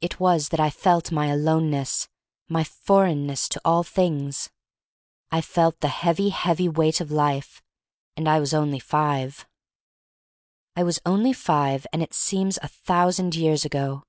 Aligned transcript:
It 0.00 0.18
was 0.18 0.48
that 0.48 0.58
I 0.58 0.68
felt 0.68 1.12
my 1.12 1.26
aloneness, 1.26 2.08
my 2.48 2.64
foreignness 2.64 3.48
to 3.50 3.60
all 3.64 3.84
things. 3.84 4.50
I 5.30 5.40
felt 5.42 5.78
the 5.78 5.86
heavy, 5.86 6.30
heavy 6.30 6.68
weight 6.68 7.00
of 7.00 7.12
life— 7.12 7.62
and 8.16 8.28
I 8.28 8.40
was 8.40 8.52
only 8.52 8.80
five, 8.80 9.46
I 10.74 10.82
was 10.82 10.98
only 11.06 11.32
five, 11.32 11.86
and 11.92 12.02
it 12.02 12.14
seems 12.14 12.58
a 12.62 12.70
thou 12.86 13.10
sand 13.10 13.36
years 13.36 13.64
ago. 13.64 14.02